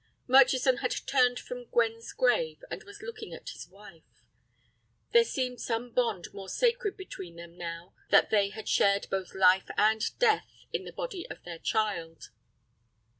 Murchison 0.27 0.77
had 0.77 0.93
turned 1.05 1.39
from 1.39 1.65
Gwen's 1.65 2.11
grave, 2.11 2.63
and 2.71 2.81
was 2.85 3.03
looking 3.03 3.35
at 3.35 3.49
his 3.49 3.67
wife. 3.67 4.23
There 5.11 5.23
seemed 5.23 5.61
some 5.61 5.91
bond 5.93 6.33
more 6.33 6.49
sacred 6.49 6.97
between 6.97 7.35
them 7.35 7.55
now 7.55 7.93
that 8.09 8.31
they 8.31 8.49
had 8.49 8.67
shared 8.67 9.05
both 9.11 9.35
life 9.35 9.69
and 9.77 10.01
death 10.17 10.63
in 10.73 10.85
the 10.85 10.91
body 10.91 11.29
of 11.29 11.43
their 11.43 11.59
child. 11.59 12.29